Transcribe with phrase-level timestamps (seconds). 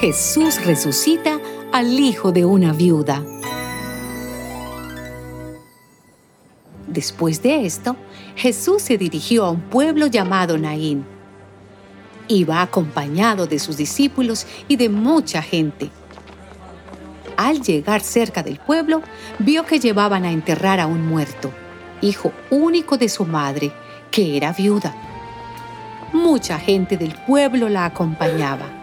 [0.00, 1.40] Jesús resucita
[1.72, 3.24] al hijo de una viuda.
[6.86, 7.96] Después de esto,
[8.36, 11.04] Jesús se dirigió a un pueblo llamado Naín.
[12.28, 15.90] Iba acompañado de sus discípulos y de mucha gente.
[17.36, 19.02] Al llegar cerca del pueblo,
[19.40, 21.50] vio que llevaban a enterrar a un muerto,
[22.02, 23.72] hijo único de su madre,
[24.12, 24.94] que era viuda.
[26.12, 28.77] Mucha gente del pueblo la acompañaba.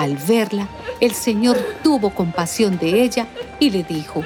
[0.00, 0.66] Al verla,
[1.00, 3.26] el Señor tuvo compasión de ella
[3.58, 4.24] y le dijo,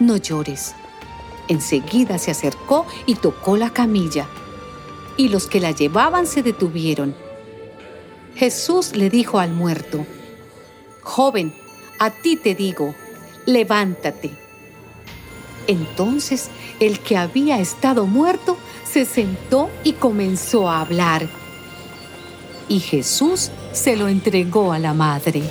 [0.00, 0.74] no llores.
[1.48, 4.28] Enseguida se acercó y tocó la camilla,
[5.16, 7.16] y los que la llevaban se detuvieron.
[8.34, 10.04] Jesús le dijo al muerto,
[11.00, 11.54] Joven,
[11.98, 12.94] a ti te digo,
[13.46, 14.30] levántate.
[15.68, 21.30] Entonces el que había estado muerto se sentó y comenzó a hablar.
[22.68, 25.42] Y Jesús se lo entregó a la madre.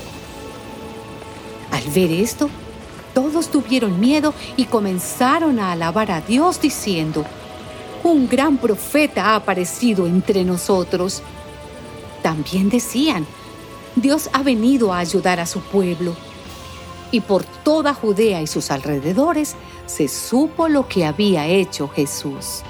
[1.71, 2.49] Al ver esto,
[3.13, 7.23] todos tuvieron miedo y comenzaron a alabar a Dios diciendo,
[8.03, 11.21] un gran profeta ha aparecido entre nosotros.
[12.23, 13.25] También decían,
[13.95, 16.15] Dios ha venido a ayudar a su pueblo.
[17.11, 22.63] Y por toda Judea y sus alrededores se supo lo que había hecho Jesús.